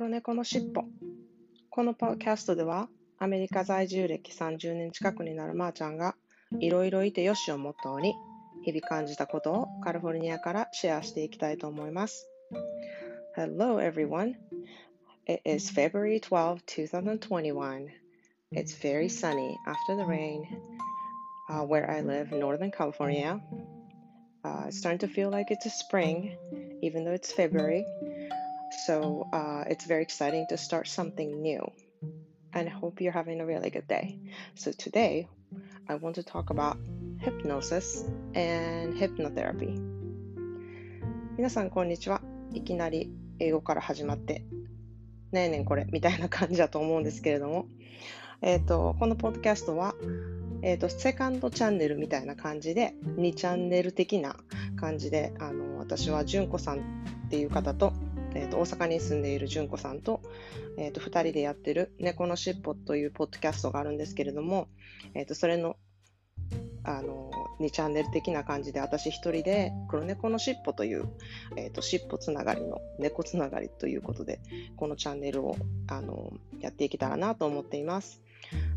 [0.00, 0.84] 黒猫のしっぽ。
[1.68, 6.14] このポッドキャストでは、アメリカ在住歴30年近くになるまーちゃんが、
[6.58, 8.14] いろいろいてよしをモットーに、
[8.64, 12.26] 日々感じたことをカリフォルニアからシェアしていきたいと思います。
[13.36, 14.36] Hello everyone.
[15.26, 17.88] It is February 12, 2021.
[18.52, 20.46] It's very sunny after the rain
[21.50, 23.38] uh, where I live in Northern California.
[24.42, 26.38] Uh, it's starting to feel like it's a spring,
[26.80, 27.84] even though it's February.
[28.70, 31.70] So uh, it's very exciting to start something new.
[32.52, 34.18] And I hope you're having a really good day.
[34.54, 35.28] So today,
[35.88, 36.78] I want to talk about
[37.18, 39.80] hypnosis and hypnotherapy.
[41.36, 42.20] 皆さん、こんにちは。
[42.52, 44.44] いきなり英語から始まって、
[45.32, 47.66] ねえねんこれみたいな感じだと思うんですけれども、
[48.42, 49.94] えっ、ー、と、このポッドキャストは、
[50.62, 54.36] えっ、ー、と、セカンドチャンネルみたいな感じで、2チャンネル的な
[54.76, 56.80] 感じで、あの、私は純子さんっ
[57.30, 57.92] ていう方と、
[58.34, 60.20] えーと、大阪に住んでいる純子さんと,、
[60.76, 64.68] えーと、2人でやってる「猫のしっぽ」というポッドキャストがあるんですけれども、
[65.14, 65.76] えーと、それの
[66.82, 71.08] あの2チャンネル的な感じで私1人で「黒猫のしっぽ」という、
[71.56, 74.40] えー、としっぽつながりの猫つながりということで
[74.76, 75.56] このチャンネルを
[75.88, 78.22] あのやっていけたらなと思っています。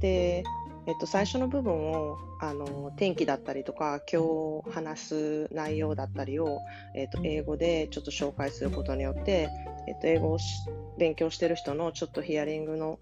[0.00, 0.44] で
[0.86, 6.60] えっと、最初の部分をあの天気だったりとか今日話す内容だったりを、
[6.94, 9.48] えっと、英語でちょっと紹介することによって、
[9.88, 10.38] えっと、英語を
[10.98, 12.98] 勉強してる人のちょっとヒアリングの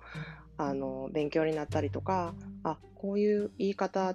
[0.58, 4.14] あの勉強になったりとかあこういう言い方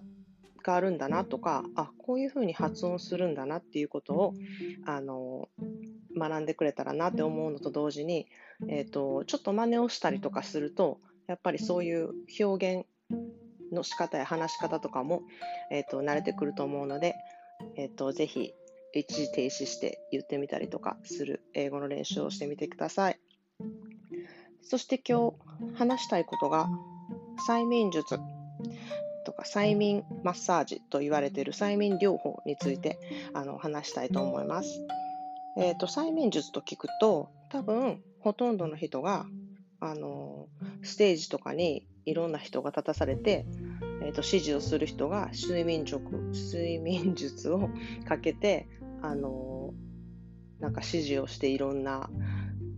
[0.63, 4.33] があるんだなとかあこういうふうに発音するんだなっていうことを
[4.85, 5.49] あの
[6.15, 8.27] 学んでくれたらなって思うのと同時に、
[8.69, 12.85] えっと、ちょっと真似をしたりとかするとやっぱりそういう表現
[13.71, 15.21] の仕方や話し方とかも、
[15.71, 17.15] えーと、慣れてくると思うので、
[17.75, 18.53] えーと、ぜひ
[18.93, 23.19] 一時停止して言ってみたりとかする英語の練習をしてみてください。
[24.61, 26.67] そして今日話したいことが
[27.47, 28.19] 催眠術
[29.25, 32.99] とか催眠マッサージと言われている催眠療法について
[33.33, 34.81] あの話したいと思います。
[35.57, 39.25] えーと催眠術と聞くと多分ほとんどの人が
[39.79, 40.47] あの
[40.83, 43.45] ステージとかにいろんな人が立たされて、
[44.01, 45.99] えーと、指示をする人が睡眠術
[46.31, 47.69] 睡眠術を
[48.07, 48.67] かけて
[49.01, 49.73] あの
[50.59, 52.09] なんか指示をしていろんな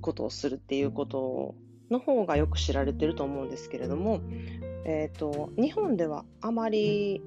[0.01, 1.56] ことをするっていうこと
[1.91, 4.22] の方がよく知られてると思うんですけれども、
[4.85, 7.22] えーと、日本ではあまり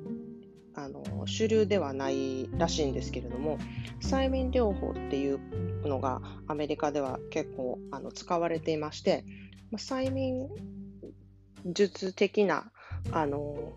[0.75, 3.59] あの主流ではないらしいんですけれども
[4.01, 5.39] 催眠療法っていう
[5.87, 9.25] のがアメリカでは結構あの使われていまして
[9.73, 10.49] ま、催眠
[11.67, 12.71] 術的な
[13.13, 13.73] あの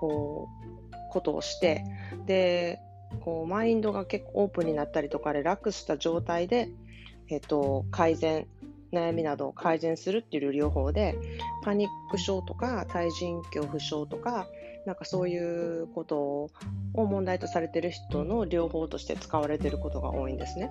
[0.00, 0.48] こ
[0.92, 1.84] うことをして
[2.26, 2.78] で
[3.20, 6.68] こうマインドが結構オープンになったりとかリラックスした状態で、
[7.28, 8.46] えっと、改善
[8.92, 11.16] 悩みなどを改善するっていう療法で
[11.62, 14.46] パニック症とか対人恐怖症とか
[14.86, 15.38] なんかそうい
[15.82, 16.50] うことを
[16.94, 20.70] 問題とされてる人の療法として使われてることが多いんですね。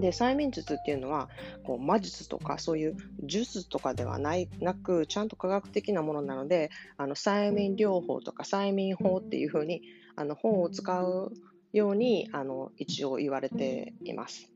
[0.00, 1.28] で催眠術っていうのは
[1.64, 9.82] こう魔術とかそういう術とかではないなくちゃんと科学的なものなのであの催眠療法とか催眠法っていうふうに
[10.16, 11.32] あの本を使う
[11.72, 14.50] ようにあの一応言われています。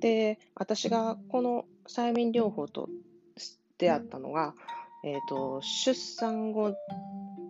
[0.00, 2.88] で私がこの催眠療法と
[3.78, 4.54] 出会ったのが、
[5.04, 6.74] えーと出産後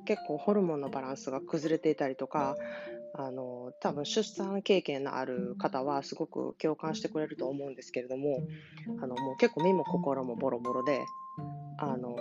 [0.05, 2.57] 結構ホルモンのバランスが崩れていたりとか
[3.15, 8.39] あの多分出産経験のある方はすごく共感してくれると思うんですけれども
[9.03, 11.05] あのもう結構身も心もボロボロで
[11.79, 12.17] あの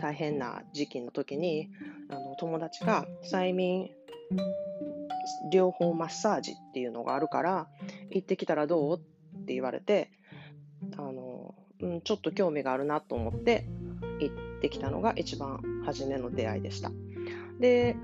[0.00, 1.68] 大変な時期の時に
[2.08, 3.90] あの友達が催眠
[5.52, 7.68] 療法マッサージっていうのがあるから
[8.10, 10.10] 行ってきたらどうって言われて
[10.96, 13.66] あの、うん、ちょっと興味があるなと思って
[14.20, 16.90] 行ってきたのが一番初めの出会いでした。
[17.60, 17.96] で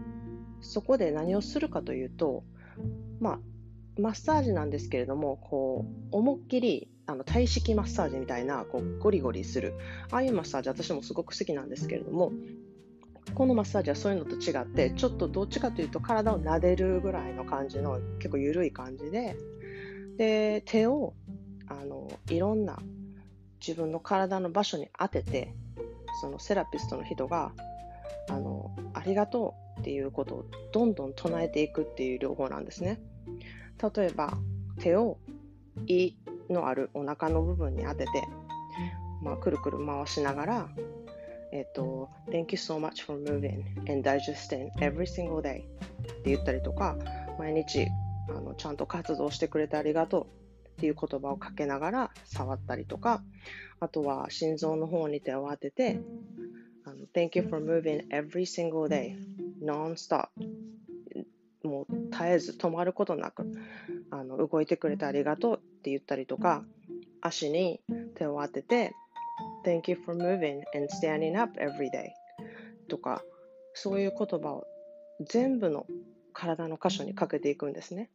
[0.63, 2.45] そこで何をするかというと、
[3.21, 3.39] まあ、
[4.01, 9.75] マッサージなんですけれども、こう、思いっきり、あの、体式マッサージみたいな、こう、ゴリゴリする。
[10.11, 12.33] ああいうマッサージ、私もすごく好きなんですけれども、
[13.35, 19.37] このマッサージはそういうのと違って、ちょっとどっちかというと体を撫でるぐらいの感じの、結構緩い感じで、
[20.17, 21.15] で、手を、
[21.67, 22.79] あの、いろんな
[23.67, 25.55] 自分の体の場所に当てて、
[26.21, 27.53] そのセラピストの人が、
[28.33, 33.01] あの、ありがとうっていうことをどんどん唱えていくっていう療法なんですね。
[33.97, 34.39] 例えば
[34.81, 35.19] 手を
[35.87, 36.15] 胃
[36.49, 38.11] のあるお腹の部分に当てて、
[39.23, 40.69] まあ、くるくる回しながら、
[41.53, 45.65] えっと、Thank you so much for moving and digesting every single day っ
[46.23, 46.97] て言ったりとか、
[47.39, 47.87] 毎日
[48.31, 50.43] あのちゃんと活動してくれてありがとう。
[50.73, 53.23] っていう言葉をかけながら触ったりとか、
[53.79, 56.01] あとは心臓の方に手を当てて、
[57.15, 59.17] Thank you for moving every single day,
[59.61, 60.29] non-stop.
[61.63, 63.45] もう絶えず止まることなく
[64.11, 66.65] あの動いてくれてありがとうって言ったりとか、
[67.21, 67.81] 足に
[68.17, 68.93] 手を当てて
[69.65, 72.09] Thank you for moving and standing up every day
[72.89, 73.23] とか
[73.75, 74.67] そういう言葉を
[75.21, 75.87] 全部の
[76.33, 78.11] 体の箇所にかけていくんですね。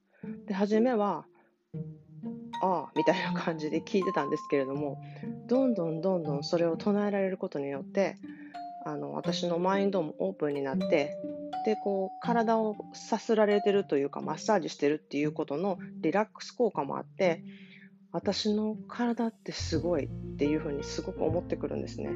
[0.47, 1.25] で、初めは、
[2.61, 5.01] ああ、みたいな感じで聞いてたんですけれども、
[5.47, 8.17] どんどんどんどんそれを唱えられることによって、
[8.87, 11.17] あの私のマインドもオープンになって、
[11.65, 17.43] で、こう、体をさすられてるというか、マッサージしてるっていうことのリラックス効果もあって、
[18.13, 22.11] 私の体ってすごいっていうふうにすごく思ってくるんですね。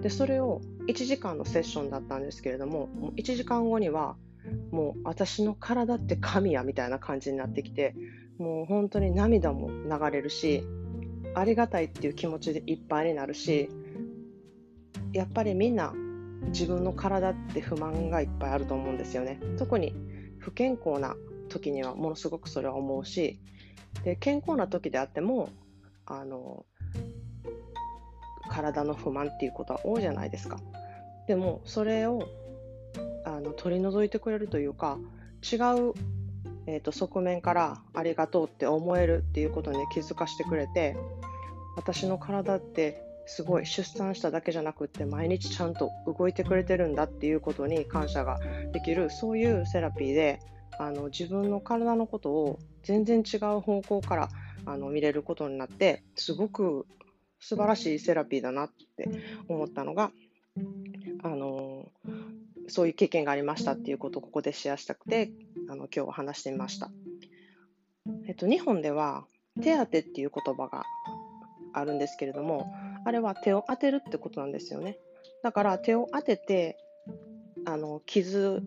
[0.00, 4.16] で、それを1時間のセッションだったんですけれども、もう1時間後には、
[4.70, 7.94] もう私の体って神やみたいな感じになってきて、
[8.38, 10.64] もう本当に涙も流れるし、
[11.34, 13.68] ありがたいっていう気持ちでいっぱいになるし、
[15.12, 15.92] やっぱりみんな
[16.48, 19.40] 自分の体って不満がいっぱいあると思うんですよね。
[19.58, 19.94] 特に
[20.38, 21.16] 不健康な
[21.48, 23.40] 時にはものすごくそれは思うし、
[24.04, 25.50] で健康な時であっても、
[26.06, 26.64] あの、
[28.48, 30.58] 体の不満っていうことは多いじゃないですか。
[31.26, 32.26] でもそれを
[33.24, 34.98] あの取り除いてくれるというか
[35.42, 35.92] 違う、
[36.66, 40.96] えーと、側面からありがとうって思えるっていうことに気づかせてくれて
[41.76, 48.40] 私の体ってすごい出産しただけじゃなくって毎日ちゃんと動いてくれてるんだっていうことに感謝が
[48.72, 50.40] できるそういうセラピーで
[50.78, 54.28] あの自分の体のことを全然違う方向から
[54.64, 56.86] あの見れることになってすごく
[57.38, 59.08] 素晴らしいセラピーだなって
[59.46, 60.10] 思ったのが、
[61.22, 61.86] あの
[62.66, 65.30] そういう経験がありましたっていうことをここでシェアしたくて、
[65.68, 66.90] あの今日は話してみました。
[68.26, 69.24] えっと、日本では
[69.62, 70.82] 手当っていう言葉が
[71.72, 72.72] あるんですけれども、
[73.08, 74.98] あれは手を当てるってことなんですよね。
[75.42, 76.76] だから手を当てて、
[77.64, 78.62] あの傷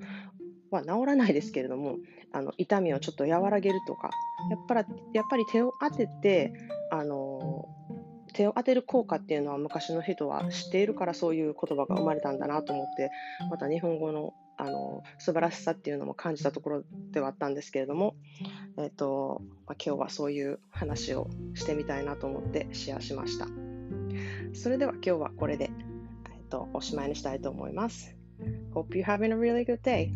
[0.72, 1.98] は治らないですけれども、
[2.34, 4.10] あの痛みをちょっと和らげるとか、
[4.50, 6.54] やっぱりやっぱり手を当てて、
[6.90, 7.70] あの
[8.34, 13.12] 手を当てる効果っていうのは昔の人は知っているからそういう言葉が生まれたんだなと思って
[13.52, 18.16] また日本語のあの素晴らしさっていうのも感じたところではあったんですけれども、
[18.78, 23.48] えーとまあ、今日はそういう話をしてみたいなと思ってシェアしました
[24.53, 25.69] それでは今日はこれで、
[26.33, 28.15] えっと、おしまいにしたいと思います
[28.74, 30.12] Hope you're having a really good day